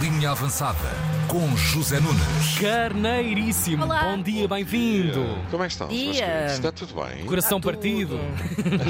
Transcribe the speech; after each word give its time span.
Linha 0.00 0.30
Avançada 0.30 0.78
com 1.26 1.56
José 1.56 1.98
Nunes. 1.98 2.58
Carneiríssimo. 2.60 3.82
Olá. 3.84 4.02
Bom 4.04 4.22
dia, 4.22 4.46
bem-vindo. 4.46 5.24
Como 5.50 5.64
é 5.64 5.66
que 5.66 5.72
estão? 5.72 5.88
Dia. 5.88 6.46
Está 6.46 6.70
tudo 6.70 6.94
bem? 7.02 7.24
Coração 7.26 7.60
tudo. 7.60 7.72
partido. 7.72 8.20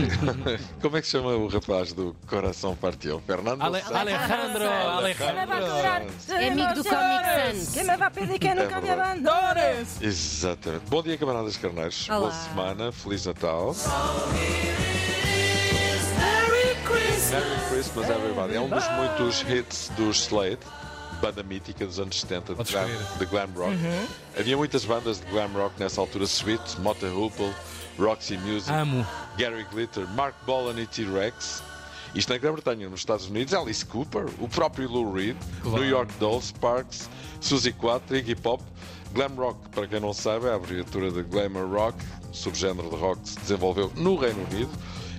Como 0.82 0.96
é 0.96 1.00
que 1.00 1.06
se 1.06 1.12
chama 1.12 1.30
o 1.30 1.48
rapaz 1.48 1.92
do 1.94 2.14
coração 2.26 2.74
partido? 2.76 3.22
Fernando 3.26 3.62
Ale- 3.62 3.80
Santos? 3.80 3.96
Alejandro, 3.96 4.64
Alejandro. 4.68 6.14
É 6.28 6.48
amigo 6.48 6.74
do 6.74 6.84
Comic 6.84 7.24
Sans. 7.54 7.72
Quem 7.72 7.84
me 7.84 7.96
vai 7.96 8.10
pedir 8.10 8.38
que 8.38 8.54
nunca 8.54 8.80
me 8.80 8.90
abandones? 8.90 10.02
Exatamente. 10.02 10.84
Bom 10.90 11.02
dia, 11.02 11.16
camaradas 11.16 11.56
carneiros. 11.56 12.06
Olá. 12.10 12.18
Boa 12.18 12.32
semana. 12.32 12.92
Feliz 12.92 13.24
Natal. 13.24 13.74
Merry 17.30 17.70
Christmas, 17.70 18.10
everybody. 18.10 18.56
É 18.56 18.60
um 18.60 18.68
dos 18.68 18.84
muitos 18.90 19.40
hits 19.48 19.90
dos 19.96 20.26
Slade, 20.26 20.58
banda 21.22 21.42
mítica 21.42 21.86
dos 21.86 21.98
anos 22.00 22.20
70 22.20 22.54
de 22.56 22.64
glam, 22.72 22.88
de 23.18 23.26
glam 23.26 23.48
rock. 23.54 23.76
Havia 24.38 24.56
muitas 24.56 24.84
bandas 24.84 25.20
de 25.20 25.26
glam 25.30 25.52
rock 25.54 25.78
nessa 25.78 26.00
altura: 26.00 26.26
Sweet, 26.26 26.80
Motta 26.80 27.06
Hoople, 27.06 27.52
Roxy 27.98 28.36
Music, 28.38 28.70
Amo. 28.72 29.06
Gary 29.38 29.64
Glitter, 29.72 30.06
Mark 30.08 30.34
Bolan 30.44 30.78
e 30.80 30.86
T-Rex. 30.86 31.62
Isto 32.14 32.32
na 32.34 32.38
Grã-Bretanha, 32.38 32.90
nos 32.90 33.00
Estados 33.00 33.26
Unidos, 33.26 33.54
Alice 33.54 33.86
Cooper, 33.86 34.26
o 34.38 34.46
próprio 34.46 34.86
Lou 34.90 35.10
Reed, 35.14 35.36
Claro. 35.62 35.78
New 35.78 35.88
York 35.88 36.12
Dolls, 36.18 36.48
Sparks, 36.48 37.08
Suzy 37.40 37.72
Quatro, 37.72 38.14
Iggy 38.16 38.34
Pop. 38.34 38.62
Glam 39.12 39.34
Rock, 39.36 39.58
para 39.70 39.86
quem 39.86 40.00
não 40.00 40.12
sabe, 40.12 40.46
é 40.46 40.50
a 40.50 40.54
abreviatura 40.54 41.10
de 41.10 41.22
Glamour 41.22 41.68
Rock, 41.68 41.98
subgénero 42.32 42.88
de 42.88 42.96
rock 42.96 43.20
que 43.22 43.28
se 43.28 43.38
desenvolveu 43.40 43.92
no 43.96 44.16
Reino 44.16 44.42
Unido, 44.50 44.70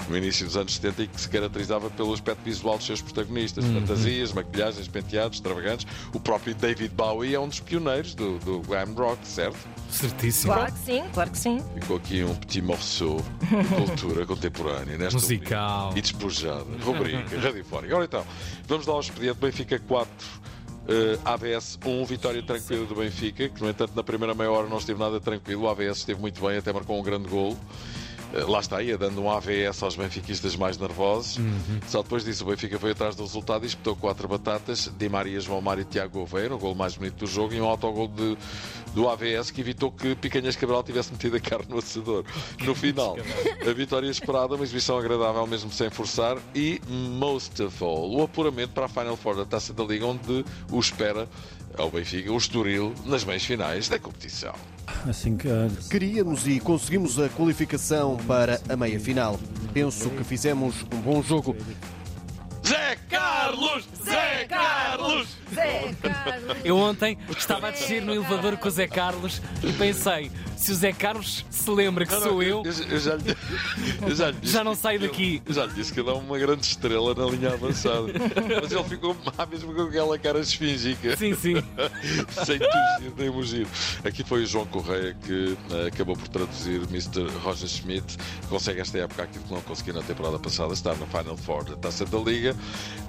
no 0.09 0.17
início 0.17 0.45
dos 0.45 0.57
anos 0.57 0.73
70 0.75 1.03
e 1.03 1.07
que 1.07 1.21
se 1.21 1.29
caracterizava 1.29 1.89
pelo 1.91 2.11
aspecto 2.13 2.41
visual 2.43 2.75
dos 2.77 2.85
seus 2.87 3.01
protagonistas. 3.01 3.63
Fantasias, 3.63 4.33
maquilhagens, 4.33 4.87
penteados, 4.87 5.37
extravagantes. 5.37 5.85
O 6.13 6.19
próprio 6.19 6.53
David 6.55 6.89
Bowie 6.93 7.35
é 7.35 7.39
um 7.39 7.47
dos 7.47 7.59
pioneiros 7.59 8.13
do, 8.15 8.37
do 8.39 8.59
Glam 8.61 8.93
Rock, 8.95 9.25
certo? 9.25 9.57
Certíssimo. 9.89 10.53
Claro 10.53 10.73
que 10.73 10.79
sim, 10.79 11.03
claro 11.13 11.29
que 11.31 11.37
sim. 11.37 11.63
Ficou 11.79 11.97
aqui 11.97 12.23
um 12.23 12.35
petit 12.35 12.61
morceau 12.61 13.17
de 13.41 13.67
cultura 13.95 14.25
contemporânea 14.25 14.97
nesta 14.97 15.19
Musical. 15.19 15.85
rubrica. 15.89 15.99
e 15.99 16.01
despojada. 16.01 16.65
Rubrica 16.83 17.23
radiofónica. 17.39 17.95
Ora 17.95 18.05
então, 18.05 18.25
vamos 18.67 18.87
lá 18.87 18.95
ao 18.95 18.99
expediente 18.99 19.39
Benfica 19.39 19.79
4. 19.79 20.11
Eh, 20.87 21.17
AVS 21.23 21.79
1, 21.85 22.05
vitória 22.05 22.43
tranquila 22.43 22.85
do 22.85 22.95
Benfica, 22.95 23.49
que 23.49 23.61
no 23.61 23.69
entanto 23.69 23.93
na 23.95 24.03
primeira 24.03 24.33
meia 24.33 24.51
hora 24.51 24.67
não 24.67 24.77
esteve 24.77 24.99
nada 24.99 25.19
tranquilo. 25.19 25.63
O 25.63 25.69
AVS 25.69 25.99
esteve 25.99 26.19
muito 26.19 26.41
bem, 26.41 26.57
até 26.57 26.73
marcou 26.73 26.99
um 26.99 27.03
grande 27.03 27.27
golo. 27.27 27.57
Eh, 28.33 28.43
Lá 28.43 28.59
está, 28.59 28.81
ia 28.81 28.97
dando 28.97 29.21
um 29.21 29.29
AVS 29.29 29.81
aos 29.83 29.95
benfiquistas 29.95 30.55
mais 30.55 30.77
nervosos. 30.77 31.39
Só 31.87 32.01
depois 32.01 32.25
disso 32.25 32.43
o 32.43 32.47
Benfica 32.47 32.77
foi 32.79 32.91
atrás 32.91 33.15
do 33.15 33.23
resultado 33.23 33.63
e 33.63 33.67
espetou 33.67 33.95
quatro 33.95 34.27
batatas. 34.27 34.91
Di 34.97 35.07
Maria, 35.07 35.39
João 35.39 35.61
Mário 35.61 35.81
e 35.81 35.85
Tiago 35.85 36.19
Gouveia, 36.19 36.53
o 36.53 36.57
golo 36.57 36.75
mais 36.75 36.95
bonito 36.97 37.19
do 37.19 37.27
jogo, 37.27 37.53
e 37.53 37.61
um 37.61 37.65
autogol 37.65 38.07
de, 38.07 38.35
do 38.93 39.07
AVS 39.07 39.51
que 39.51 39.61
evitou 39.61 39.91
que 39.91 40.15
Picanhas 40.15 40.55
Cabral 40.55 40.83
tivesse 40.83 41.11
metido 41.11 41.35
a 41.37 41.39
carne 41.39 41.67
no 41.69 41.77
assador. 41.77 42.25
No 42.61 42.73
final, 42.75 43.15
a 43.67 43.73
vitória 43.73 44.07
esperada, 44.09 44.55
uma 44.55 44.63
exibição 44.63 44.97
agradável 44.97 45.45
mesmo 45.47 45.71
sem 45.71 45.89
forçar 45.89 46.37
e, 46.55 46.81
most 46.89 47.61
of 47.61 47.83
all, 47.83 48.11
o 48.11 48.23
apuramento 48.23 48.73
para 48.73 48.85
a 48.85 48.89
Final 48.89 49.15
Four 49.15 49.35
da 49.35 49.45
Taça 49.45 49.73
da 49.73 49.83
Liga, 49.83 50.05
onde 50.05 50.43
o 50.71 50.79
espera 50.79 51.27
ao 51.77 51.89
Benfica, 51.89 52.31
o 52.31 52.37
Estoril, 52.37 52.93
nas 53.05 53.23
meias 53.23 53.43
finais 53.43 53.87
da 53.89 53.99
competição. 53.99 54.53
Assim 55.07 55.35
que 55.35 55.49
ah, 55.49 55.67
Queríamos 55.89 56.47
e 56.47 56.59
conseguimos 56.59 57.19
a 57.19 57.27
qualificação 57.29 58.17
para 58.27 58.61
a 58.69 58.75
meia 58.75 58.99
final. 58.99 59.39
Penso 59.73 60.09
que 60.11 60.23
fizemos 60.23 60.85
um 60.93 61.01
bom 61.01 61.21
jogo. 61.21 61.55
Zé 62.65 62.97
Carlos! 63.09 63.87
Zé 64.03 64.45
Carlos! 64.45 65.27
Zé 65.53 65.93
Carlos. 66.01 66.57
Eu 66.63 66.77
ontem 66.77 67.17
estava 67.37 67.67
a 67.67 67.71
descer 67.71 68.01
no 68.01 68.13
elevador 68.13 68.55
com 68.55 68.67
o 68.69 68.71
Zé 68.71 68.87
Carlos 68.87 69.41
e 69.61 69.73
pensei, 69.73 70.31
se 70.63 70.71
o 70.71 70.75
Zé 70.75 70.91
Carlos 70.93 71.45
se 71.49 71.69
lembra 71.69 72.05
que 72.05 72.13
sou 72.13 72.41
eu, 72.41 72.63
Eu, 72.65 72.99
já, 72.99 73.15
lhe- 73.15 73.35
eu 74.01 74.15
já, 74.15 74.29
lhe 74.31 74.37
disse 74.39 74.53
Já 74.53 74.63
não 74.63 74.75
saio 74.75 74.99
daqui. 74.99 75.41
Eu 75.45 75.53
já 75.53 75.65
lhe 75.65 75.73
disse 75.73 75.91
que 75.91 75.99
ele 75.99 76.09
é 76.09 76.13
uma 76.13 76.37
grande 76.37 76.65
estrela 76.65 77.13
na 77.13 77.25
linha 77.25 77.53
avançada. 77.53 78.07
Mas 78.61 78.71
ele 78.71 78.83
ficou 78.85 79.15
má 79.37 79.45
mesmo 79.45 79.73
com 79.73 79.81
aquela 79.81 80.17
cara 80.17 80.39
esfingica. 80.39 81.17
sim, 81.17 81.33
sim. 81.35 81.55
sem 82.45 82.59
tugir 82.59 83.13
nem 83.17 83.29
mugir. 83.29 83.67
Aqui 84.03 84.23
foi 84.23 84.43
o 84.43 84.45
João 84.45 84.65
Correia 84.65 85.15
que 85.25 85.57
eh, 85.71 85.87
acabou 85.87 86.15
por 86.15 86.27
traduzir 86.29 86.81
Mr. 86.89 87.27
Roger 87.43 87.67
Schmidt, 87.67 88.17
consegue 88.49 88.79
esta 88.81 88.97
época 88.99 89.23
aquilo 89.23 89.43
que 89.43 89.53
não 89.53 89.61
conseguiu 89.61 89.93
na 89.95 90.01
temporada 90.01 90.39
passada, 90.39 90.73
estar 90.73 90.95
na 90.95 91.05
Final 91.07 91.37
Four 91.37 91.65
da 91.65 91.75
Taça 91.75 92.05
da 92.05 92.17
Liga. 92.19 92.55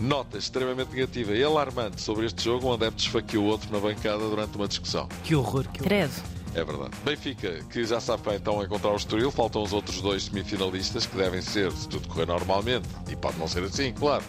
Nota 0.00 0.38
extremamente 0.38 0.90
negativa 0.90 1.32
e 1.34 1.42
alarmante 1.42 2.00
sobre 2.02 2.26
este 2.26 2.42
jogo, 2.44 2.68
um 2.68 2.72
adepto 2.72 3.02
esfaqueou 3.02 3.44
o 3.44 3.46
outro 3.48 3.70
na 3.72 3.78
bancada 3.78 4.18
durante 4.28 4.56
uma 4.56 4.66
discussão. 4.66 5.08
Que 5.22 5.34
horror, 5.34 5.62
que 5.64 5.78
horror. 5.80 5.84
Credo. 5.88 6.43
É 6.54 6.64
verdade. 6.64 6.92
Benfica, 7.04 7.64
que 7.68 7.84
já 7.84 8.00
sabe 8.00 8.22
para 8.22 8.36
então 8.36 8.62
encontrar 8.62 8.92
o 8.92 8.96
Estoril, 8.96 9.30
faltam 9.30 9.62
os 9.62 9.72
outros 9.72 10.00
dois 10.00 10.24
semifinalistas, 10.24 11.04
que 11.04 11.16
devem 11.16 11.42
ser, 11.42 11.72
se 11.72 11.88
tudo 11.88 12.06
correr 12.08 12.26
normalmente, 12.26 12.88
e 13.08 13.16
pode 13.16 13.38
não 13.38 13.48
ser 13.48 13.64
assim, 13.64 13.92
claro, 13.92 14.22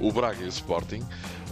o 0.00 0.10
Braga 0.10 0.42
e 0.42 0.46
o 0.46 0.48
Sporting. 0.48 1.02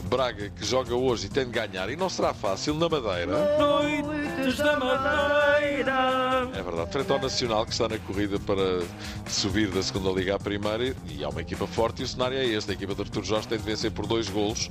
Braga 0.05 0.51
que 0.51 0.65
joga 0.65 0.95
hoje 0.95 1.27
e 1.27 1.29
tem 1.31 1.47
de 1.47 1.51
ganhar, 1.51 1.89
e 1.91 1.97
não 1.97 2.09
será 2.09 2.35
fácil 2.35 2.75
na 2.75 2.89
Madeira. 2.89 3.59
Noites 3.59 4.59
da 4.59 4.79
Madeira. 4.79 6.51
É 6.55 6.63
verdade, 6.63 6.93
frente 6.93 7.13
ao 7.13 7.19
Nacional 7.19 7.65
que 7.65 7.73
está 7.73 7.89
na 7.89 7.99
corrida 7.99 8.39
para 8.39 8.83
subir 9.27 9.71
da 9.71 9.83
segunda 9.83 10.11
Liga 10.11 10.37
à 10.37 10.39
primeira 10.39 10.95
e 11.09 11.25
há 11.25 11.29
uma 11.29 11.41
equipa 11.41 11.67
forte 11.67 12.03
e 12.03 12.05
o 12.05 12.09
cenário 12.09 12.37
é 12.37 12.45
este. 12.45 12.71
A 12.71 12.75
equipa 12.75 12.95
de 12.95 13.01
Artur 13.01 13.25
Jorge 13.25 13.49
tem 13.49 13.59
de 13.59 13.65
vencer 13.65 13.91
por 13.91 14.07
dois 14.07 14.29
golos 14.29 14.71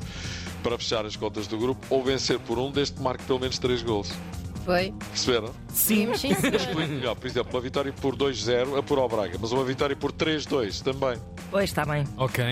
para 0.61 0.77
fechar 0.77 1.05
as 1.05 1.15
contas 1.15 1.47
do 1.47 1.57
grupo 1.57 1.85
ou 1.89 2.03
vencer 2.03 2.39
por 2.39 2.59
um 2.59 2.71
desde 2.71 2.93
que 2.93 3.01
marque 3.01 3.23
pelo 3.23 3.39
menos 3.39 3.57
três 3.57 3.81
golos. 3.81 4.11
Foi? 4.65 4.93
Perceberam? 5.09 5.49
Sim. 5.73 6.13
Sim, 6.15 6.33
senhor. 6.35 6.55
Explico 6.55 6.91
melhor. 6.91 7.15
Por 7.15 7.27
exemplo, 7.27 7.51
uma 7.53 7.61
vitória 7.61 7.91
por 7.93 8.15
2-0 8.15 8.77
apura 8.77 9.01
ao 9.01 9.09
Braga, 9.09 9.37
mas 9.39 9.51
uma 9.51 9.63
vitória 9.63 9.95
por 9.95 10.11
3-2 10.11 10.81
também. 10.81 11.19
Pois 11.51 11.65
está 11.65 11.85
bem. 11.85 12.05
Ok. 12.17 12.43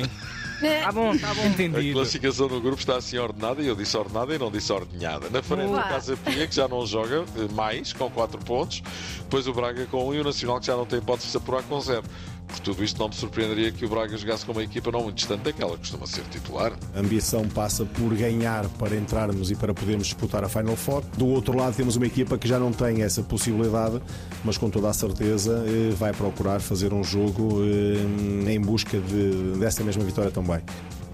Está 0.61 0.91
bom, 0.93 1.13
está 1.13 1.33
bom. 1.33 1.41
A 1.41 1.45
Entendido. 1.47 1.93
classificação 1.93 2.47
no 2.49 2.59
grupo 2.61 2.79
está 2.79 2.97
assim 2.97 3.17
ordenada 3.17 3.61
e 3.61 3.67
eu 3.67 3.75
disse 3.75 3.95
ordenada 3.97 4.35
e 4.35 4.37
não 4.37 4.51
disse 4.51 4.71
ordenhada. 4.73 5.29
Na 5.29 5.41
frente 5.41 5.67
Boa. 5.67 5.79
o 5.79 5.83
Casa 5.83 6.17
Pia, 6.17 6.45
que 6.47 6.53
já 6.55 6.67
não 6.67 6.85
joga 6.85 7.23
mais, 7.53 7.93
com 7.93 8.09
4 8.09 8.37
pontos. 8.39 8.83
Depois 9.19 9.47
o 9.47 9.53
Braga 9.53 9.85
com 9.85 10.03
1 10.05 10.07
um, 10.07 10.13
e 10.13 10.19
o 10.19 10.23
Nacional, 10.23 10.59
que 10.59 10.65
já 10.67 10.75
não 10.75 10.85
tem 10.85 10.99
hipótese 10.99 11.27
de 11.27 11.31
se 11.31 11.37
apurar 11.37 11.63
com 11.63 11.79
0. 11.79 12.03
Por 12.51 12.59
tudo 12.59 12.83
isto, 12.83 12.99
não 12.99 13.07
me 13.07 13.15
surpreenderia 13.15 13.71
que 13.71 13.85
o 13.85 13.89
Braga 13.89 14.15
jogasse 14.17 14.45
com 14.45 14.51
uma 14.51 14.63
equipa 14.63 14.91
não 14.91 15.03
muito 15.03 15.15
distante 15.15 15.41
daquela 15.41 15.71
que 15.71 15.77
costuma 15.79 16.05
ser 16.05 16.23
titular. 16.25 16.73
a 16.95 16.99
ambição 16.99 17.47
passa 17.47 17.85
por 17.85 18.13
ganhar 18.13 18.67
para 18.77 18.95
entrarmos 18.95 19.49
e 19.51 19.55
para 19.55 19.73
podermos 19.73 20.07
disputar 20.07 20.43
a 20.43 20.49
Final 20.49 20.75
Four. 20.75 21.03
Do 21.17 21.27
outro 21.27 21.55
lado, 21.57 21.75
temos 21.75 21.95
uma 21.95 22.05
equipa 22.05 22.37
que 22.37 22.47
já 22.47 22.59
não 22.59 22.71
tem 22.71 23.01
essa 23.03 23.23
possibilidade, 23.23 24.01
mas 24.43 24.57
com 24.57 24.69
toda 24.69 24.89
a 24.89 24.93
certeza 24.93 25.63
eh, 25.65 25.93
vai 25.97 26.11
procurar 26.13 26.59
fazer 26.59 26.93
um 26.93 27.03
jogo 27.03 27.59
eh, 27.63 28.51
em 28.53 28.59
busca 28.61 28.99
de- 28.99 29.57
dessa 29.59 29.83
mesma 29.83 30.03
vitória 30.03 30.29
também. 30.31 30.59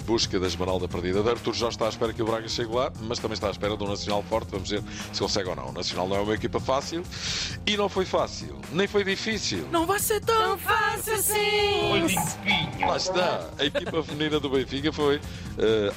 Busca 0.07 0.39
da 0.39 0.47
Esmeralda 0.47 0.87
perdida. 0.87 1.21
De 1.21 1.29
Artur 1.29 1.53
já 1.53 1.67
está 1.67 1.85
à 1.85 1.89
espera 1.89 2.13
que 2.13 2.21
o 2.21 2.25
Braga 2.25 2.47
chegue 2.47 2.73
lá, 2.73 2.89
mas 3.01 3.19
também 3.19 3.33
está 3.33 3.49
à 3.49 3.51
espera 3.51 3.75
de 3.75 3.83
um 3.83 3.87
Nacional 3.89 4.23
forte. 4.23 4.47
Vamos 4.51 4.69
ver 4.69 4.81
se 5.11 5.19
consegue 5.19 5.49
ou 5.49 5.55
não. 5.55 5.67
O 5.67 5.71
Nacional 5.73 6.07
não 6.07 6.15
é 6.15 6.19
uma 6.21 6.33
equipa 6.33 6.61
fácil 6.61 7.03
e 7.65 7.75
não 7.75 7.89
foi 7.89 8.05
fácil, 8.05 8.57
nem 8.71 8.87
foi 8.87 9.03
difícil. 9.03 9.67
Não 9.69 9.85
vai 9.85 9.99
ser 9.99 10.21
tão 10.21 10.47
Não 10.51 10.57
faça 10.57 11.13
assim. 11.13 12.15
Lá 12.79 12.95
está. 12.95 13.49
A 13.59 13.65
equipa 13.65 14.01
feminina 14.01 14.39
do 14.39 14.49
Benfica 14.49 14.93
foi 14.93 15.19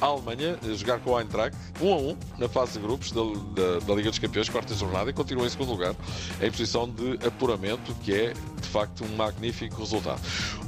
a 0.00 0.06
Alemanha 0.06 0.58
jogar 0.74 0.98
com 0.98 1.12
o 1.12 1.20
Eintracht 1.20 1.56
1 1.80 1.92
a 1.92 1.96
1 1.96 2.16
na 2.38 2.48
fase 2.48 2.72
de 2.72 2.78
grupos 2.80 3.12
da, 3.12 3.20
da- 3.22 3.78
da 3.78 3.94
Liga 3.94 4.10
dos 4.10 4.18
Campeões, 4.18 4.48
quarta 4.48 4.74
jornada, 4.74 5.10
e 5.10 5.12
continua 5.12 5.46
em 5.46 5.50
segundo 5.50 5.70
lugar 5.70 5.94
em 6.42 6.50
posição 6.50 6.88
de 6.88 7.12
apuramento, 7.26 7.94
que 8.02 8.12
é 8.12 8.32
facto 8.70 9.04
um 9.04 9.16
magnífico 9.16 9.80
resultado. 9.80 10.20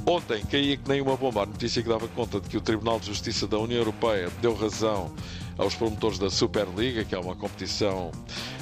Ontem 0.05 0.43
caía 0.45 0.77
que 0.77 0.87
nem 0.87 1.01
uma 1.01 1.15
bomba 1.15 1.43
a 1.43 1.45
notícia 1.45 1.81
que 1.81 1.89
dava 1.89 2.07
conta 2.09 2.39
de 2.39 2.49
que 2.49 2.57
o 2.57 2.61
Tribunal 2.61 2.99
de 2.99 3.07
Justiça 3.07 3.47
da 3.47 3.57
União 3.57 3.79
Europeia 3.79 4.29
deu 4.41 4.53
razão 4.53 5.11
aos 5.57 5.75
promotores 5.75 6.17
da 6.17 6.29
Superliga, 6.29 7.03
que 7.03 7.13
é 7.15 7.19
uma 7.19 7.35
competição 7.35 8.11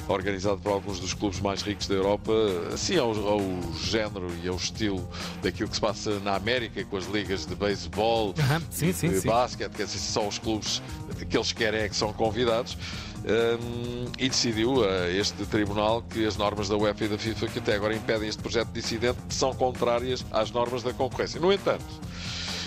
organizada 0.08 0.56
por 0.56 0.72
alguns 0.72 1.00
dos 1.00 1.14
clubes 1.14 1.40
mais 1.40 1.62
ricos 1.62 1.86
da 1.86 1.94
Europa, 1.94 2.32
assim 2.72 2.96
ao, 2.98 3.10
ao 3.26 3.40
género 3.82 4.28
e 4.42 4.48
ao 4.48 4.56
estilo 4.56 5.08
daquilo 5.42 5.68
que 5.68 5.74
se 5.76 5.80
passa 5.80 6.18
na 6.20 6.34
América 6.34 6.84
com 6.84 6.96
as 6.96 7.06
ligas 7.06 7.46
de 7.46 7.54
beisebol, 7.54 8.34
Aham, 8.38 8.62
Sim, 8.70 8.92
sim, 8.92 9.08
de 9.08 9.20
sim. 9.20 9.28
basquete, 9.28 9.72
que 9.72 9.82
assim, 9.82 9.98
só 9.98 10.26
os 10.26 10.38
clubes 10.38 10.82
que 11.28 11.36
eles 11.36 11.52
querem 11.52 11.80
é 11.82 11.88
que 11.88 11.96
são 11.96 12.12
convidados. 12.12 12.76
Hum, 13.24 14.04
e 14.18 14.28
decidiu 14.28 14.84
este 15.10 15.44
tribunal 15.46 16.02
que 16.02 16.26
as 16.26 16.36
normas 16.36 16.68
da 16.68 16.76
UEFA 16.76 17.04
e 17.04 17.08
da 17.08 17.18
FIFA, 17.18 17.46
que 17.48 17.58
até 17.58 17.74
agora 17.74 17.94
impedem 17.94 18.28
este 18.28 18.42
projeto 18.42 18.68
dissidente, 18.68 19.18
são 19.28 19.54
contrárias 19.54 20.24
às 20.30 20.50
normas 20.50 20.82
da 20.82 20.92
concorrência. 20.92 21.40
No 21.40 21.52
entanto, 21.52 21.84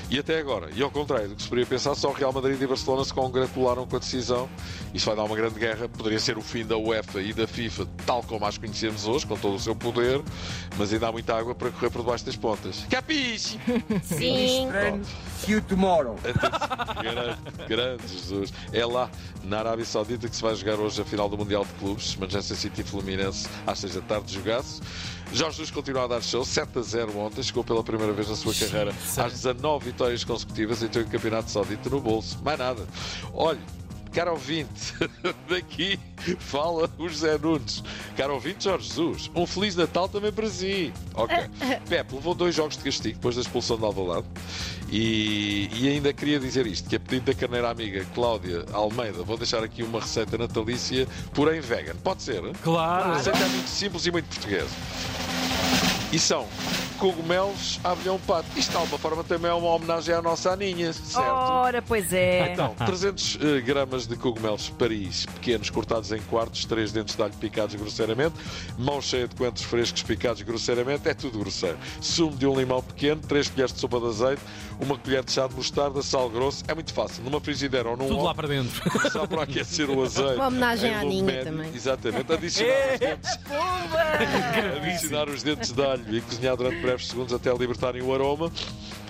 e 0.10 0.20
até 0.20 0.40
agora, 0.40 0.70
e 0.76 0.82
ao 0.82 0.92
contrário 0.92 1.30
do 1.30 1.36
que 1.36 1.42
se 1.42 1.50
poderia 1.50 1.68
pensar, 1.68 1.96
só 1.96 2.12
Real 2.12 2.32
Madrid 2.32 2.62
e 2.62 2.68
Barcelona 2.68 3.04
se 3.04 3.14
congratularam 3.14 3.88
com 3.88 3.96
a 3.96 4.00
decisão. 4.00 4.48
Isto 4.94 5.08
vai 5.08 5.16
dar 5.16 5.24
uma 5.24 5.36
grande 5.36 5.60
guerra. 5.60 5.90
Poderia 5.90 6.20
ser 6.20 6.38
o 6.38 6.42
fim 6.42 6.66
da 6.66 6.78
UEFA 6.78 7.22
e 7.22 7.34
da 7.34 7.48
FIFA, 7.48 7.88
tal 8.06 8.24
como 8.24 8.46
as 8.46 8.58
conhecemos 8.58 9.08
hoje, 9.08 9.26
com 9.26 9.36
todo 9.36 9.56
o 9.56 9.60
seu 9.60 9.76
poder, 9.76 10.22
mas 10.78 10.94
ainda 10.94 11.08
há 11.08 11.12
muita 11.12 11.36
água 11.36 11.56
para 11.56 11.72
correr 11.72 11.90
por 11.90 12.02
debaixo 12.02 12.26
das 12.26 12.36
pontas. 12.36 12.86
Capiche! 12.90 13.60
Sim. 14.04 14.70
See 15.40 15.54
you 15.54 15.62
tomorrow. 15.62 16.16
grande, 17.02 17.68
grande 17.68 18.08
Jesus. 18.08 18.54
É 18.72 18.86
lá, 18.86 19.10
na 19.44 19.60
Arábia 19.60 19.86
Saudita, 19.86 20.30
que 20.30 20.36
se 20.36 20.42
vai 20.42 20.56
jogar 20.56 20.80
hoje 20.80 21.02
a 21.02 21.06
final 21.06 21.28
do 21.28 21.38
Mundial 21.38 21.66
de 21.66 21.74
Clubes. 21.74 22.16
Manchester 22.16 22.56
City 22.56 22.82
e 22.82 22.84
Fluminense, 22.84 23.48
às 23.66 23.80
6 23.80 23.96
da 23.96 24.02
tarde, 24.02 24.34
jogasse. 24.34 24.82
Jorge 25.34 25.58
Jesus 25.58 25.72
continua 25.72 26.06
a 26.06 26.08
dar 26.08 26.24
show, 26.24 26.46
7 26.46 26.80
a 26.80 26.82
0 26.82 27.18
ontem, 27.18 27.44
chegou 27.44 27.64
pela 27.64 27.84
primeira 27.84 28.14
vez 28.14 28.30
na 28.30 28.36
sua 28.36 28.54
carreira 28.54 28.94
às 29.18 29.34
19 29.34 29.86
vitórias 29.86 30.24
consecutivas 30.24 30.82
e 30.82 30.88
tem 30.88 31.02
o 31.02 31.08
Campeonato 31.08 31.52
Saudita 31.52 31.90
no 31.90 32.00
bolso. 32.00 32.40
Mais 32.44 32.58
nada. 32.58 32.86
Olha, 33.34 33.60
Caro 34.16 34.32
ouvinte, 34.32 34.94
daqui 35.50 36.00
fala 36.40 36.90
o 36.98 37.10
José 37.10 37.38
Nunes. 37.38 37.84
Caro 38.16 38.36
ouvinte, 38.36 38.64
Jorge 38.64 38.88
Jesus, 38.88 39.30
um 39.36 39.46
Feliz 39.46 39.76
Natal 39.76 40.08
também 40.08 40.32
para 40.32 40.50
si. 40.50 40.94
Ok. 41.14 41.36
Pepe 41.90 42.16
levou 42.16 42.34
dois 42.34 42.56
jogos 42.56 42.78
de 42.78 42.84
castigo 42.86 43.16
depois 43.16 43.36
da 43.36 43.42
expulsão 43.42 43.78
de 43.78 43.84
Alvalade 43.84 44.26
e, 44.90 45.70
e 45.74 45.90
ainda 45.90 46.14
queria 46.14 46.40
dizer 46.40 46.66
isto, 46.66 46.88
que 46.88 46.96
a 46.96 47.00
pedido 47.00 47.26
da 47.26 47.34
carneira 47.34 47.70
amiga 47.70 48.06
Cláudia 48.16 48.64
Almeida, 48.72 49.22
vou 49.22 49.36
deixar 49.36 49.62
aqui 49.66 49.84
uma 49.84 50.00
receita 50.00 50.38
natalícia, 50.38 51.06
porém 51.34 51.60
vegan. 51.60 51.96
Pode 52.02 52.24
ser? 52.24 52.42
hein? 52.42 52.54
Claro. 52.64 53.12
A 53.12 53.18
receita 53.18 53.40
é 53.40 53.48
muito 53.50 53.68
simples 53.70 54.06
e 54.06 54.12
muito 54.12 54.28
portuguesa. 54.28 54.70
E 56.14 56.18
são 56.18 56.48
cogumelos 56.96 57.80
à 57.84 57.92
avião 57.92 58.20
pato. 58.20 58.48
Isto 58.56 58.72
de 58.72 58.78
alguma 58.78 58.98
forma 58.98 59.24
também 59.24 59.50
é 59.52 59.54
uma 59.54 59.70
homenagem 59.70 60.14
à 60.16 60.22
nossa 60.22 60.52
Aninha, 60.52 60.92
certo? 60.94 61.28
Ora, 61.28 61.82
pois 61.82 62.12
é. 62.14 62.54
Então, 62.54 62.74
300 62.86 63.40
eh, 63.42 63.62
gramas 63.62 64.08
de 64.08 64.16
cogumelos 64.16 64.70
Paris 64.70 65.26
pequenos 65.26 65.70
cortados 65.70 66.12
em 66.12 66.20
quartos, 66.22 66.66
3 66.66 66.92
dentes 66.92 67.16
de 67.16 67.22
alho 67.24 67.34
picados 67.34 67.76
grosseiramente, 67.76 68.36
mão 68.78 69.02
cheia 69.02 69.28
de 69.28 69.36
coentros 69.36 69.64
frescos 69.64 70.04
picados 70.04 70.42
grosseiramente, 70.42 71.08
é 71.08 71.14
tudo 71.14 71.40
grosseiro. 71.40 71.78
Sumo 72.02 72.36
de 72.36 72.48
um 72.48 72.58
limão 72.58 72.82
pequeno, 72.82 73.22
3 73.22 73.50
colheres 73.50 73.74
de 73.74 73.80
sopa 73.80 74.00
de 74.00 74.08
azeite, 74.08 74.42
uma 74.80 74.98
colher 74.98 75.24
de 75.24 75.32
chá 75.32 75.48
de 75.48 75.56
mostarda, 75.56 76.02
sal 76.02 76.30
grosso. 76.30 76.64
É 76.68 76.74
muito 76.74 76.94
fácil. 76.94 77.24
Numa 77.24 77.40
frigideira 77.40 77.90
ou 77.90 77.98
num 77.98 78.08
Tudo 78.08 78.24
lá 78.24 78.34
para 78.34 78.48
dentro. 78.48 78.82
só 79.12 79.26
para 79.26 79.44
aquecer 79.44 79.90
o 79.90 80.04
azeite. 80.04 80.36
Uma 80.36 80.48
homenagem 80.48 80.92
em 80.92 80.94
à 80.94 81.00
Aninha 81.00 81.24
médio. 81.24 81.44
também. 81.46 81.72
Exatamente. 81.74 82.34
Adicionar 82.34 82.94
os 82.94 83.00
dentes 83.00 83.40
Adicionar 84.78 85.30
os 85.30 85.44
dentes 85.44 85.72
de 85.72 85.84
alho 85.84 86.16
e 86.16 86.22
cozinhar 86.22 86.56
durante 86.56 86.82
breves 86.86 87.08
segundos 87.08 87.34
até 87.34 87.52
libertarem 87.54 88.02
o 88.02 88.14
aroma. 88.14 88.52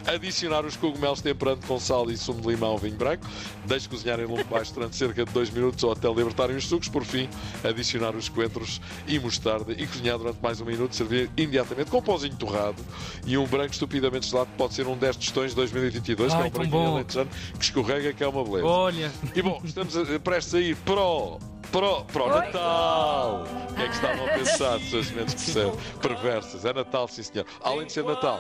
Adicionar 0.08 0.64
os 0.64 0.78
cogumelos 0.78 1.20
temperando 1.20 1.66
com 1.66 1.80
sal 1.80 2.12
e 2.12 2.16
sumo 2.18 2.40
de 2.40 2.48
limão, 2.50 2.78
vinho 2.78 2.96
branco. 2.96 3.26
Deixe 3.66 3.90
cozinhar 3.90 4.20
em 4.20 4.26
lume 4.26 4.44
baixo 4.44 4.72
durante 4.72 4.96
cerca 4.96 5.26
de 5.26 5.32
2 5.32 5.50
minutos 5.50 5.84
ou 5.84 5.92
até 5.92 6.08
libertarem 6.08 6.56
os 6.56 6.68
sucos. 6.68 6.88
Por 6.88 7.04
fim, 7.04 7.28
adicionar 7.64 8.16
os 8.16 8.30
coentros 8.30 8.80
e 9.08 9.18
mostarda 9.20 9.74
e 9.74 9.88
cozinhar 9.88 10.20
durante 10.20 10.38
mais 10.44 10.62
um 10.62 10.66
minuto. 10.66 10.96
Servir 10.96 11.30
imediatamente 11.36 11.90
com 11.90 11.98
um 11.98 12.02
pãozinho 12.04 12.36
torrado 12.36 12.84
e 13.26 13.36
um 13.36 13.48
branco 13.48 13.74
estupidamente 13.74 14.30
gelado. 14.30 14.50
Pode 14.56 14.76
ser 14.76 14.86
um 14.86 14.96
10 14.96 15.16
tostões 15.18 15.56
2022, 15.56 16.34
que 16.34 16.40
é 16.40 16.44
Ai, 16.44 16.52
um 16.56 16.70
bom. 16.70 16.94
alentejano 16.98 17.30
que 17.58 17.64
escorrega, 17.66 18.14
que 18.14 18.24
é 18.24 18.28
uma 18.28 18.44
beleza. 18.44 18.66
Olha. 18.68 19.12
E 19.36 19.42
bom, 19.42 19.60
estamos 19.66 19.98
a- 19.98 20.20
prestes 20.20 20.54
a 20.54 20.60
ir 20.62 20.76
para 20.78 21.02
o, 21.02 21.40
para 21.76 21.92
o, 21.92 22.06
para 22.06 22.24
o 22.24 22.30
Natal. 22.30 23.44
O 23.70 23.74
que 23.76 23.82
é 23.82 23.88
que 23.88 23.94
estavam 23.96 24.26
a 24.26 24.30
pensar, 24.40 24.80
menos 24.80 25.34
percebem? 25.34 25.74
Perversas. 26.02 26.64
É 26.64 26.72
Natal, 26.72 27.08
sim 27.10 27.24
senhor. 27.24 27.46
Além 27.62 27.86
de 27.86 27.92
ser 27.92 28.06
Natal, 28.06 28.40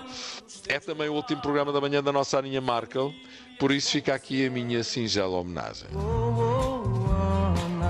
é 0.69 0.79
também 0.79 1.09
o 1.09 1.13
último 1.13 1.41
programa 1.41 1.73
da 1.73 1.81
manhã 1.81 2.01
da 2.01 2.13
nossa 2.13 2.39
Aninha 2.39 2.61
Markel. 2.61 3.13
Por 3.59 3.71
isso 3.71 3.91
fica 3.91 4.15
aqui 4.15 4.45
a 4.45 4.49
minha 4.49 4.83
singela 4.85 5.35
homenagem. 5.37 5.89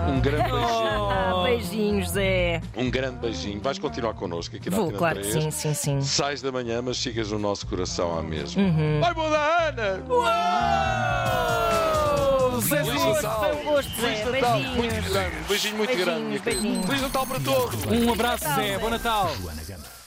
Um 0.07 0.19
grande 0.19 0.49
beijinho. 0.51 1.09
Ah, 1.11 1.41
beijinhos, 1.43 2.09
Zé. 2.09 2.61
Um 2.75 2.89
grande 2.89 3.17
beijinho. 3.19 3.61
Vais 3.61 3.77
continuar 3.77 4.15
connosco 4.15 4.55
aqui 4.55 4.71
na 4.71 4.77
Vou, 4.77 4.85
Antena 4.85 4.97
claro 4.97 5.21
que 5.21 5.29
3. 5.29 5.43
sim, 5.43 5.51
sim, 5.51 5.73
sim. 5.75 6.01
Sais 6.01 6.41
da 6.41 6.51
manhã, 6.51 6.81
mas 6.81 6.97
ficas 7.01 7.31
no 7.31 7.37
nosso 7.37 7.67
coração 7.67 8.17
à 8.17 8.23
mesma. 8.23 8.63
Uhum. 8.63 8.99
Vai, 8.99 9.13
boa 9.13 9.29
da 9.29 9.67
Ana! 9.69 11.64
Zé 12.61 12.83
Feliz. 12.83 13.03
Natal! 13.03 13.39
Foi 13.39 13.55
um 13.55 13.63
gosto, 13.65 13.91
Feliz 13.91 14.17
Zé. 14.19 14.31
Natal! 14.31 14.59
Muito 14.59 15.09
grande, 15.09 15.35
um 15.35 15.43
beijinho 15.47 15.77
muito 15.77 15.97
grande. 15.97 16.39
Feliz 16.39 17.01
Natal 17.01 17.27
para 17.27 17.39
todos! 17.39 17.85
Um 17.85 18.13
abraço, 18.13 18.43
Zé. 18.55 18.77
Bom 18.77 18.89
Natal. 18.89 19.35
Joana 19.41 19.63
Gama. 19.63 20.04